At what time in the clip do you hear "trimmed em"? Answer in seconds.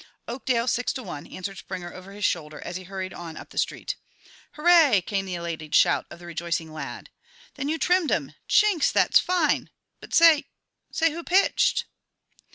7.77-8.33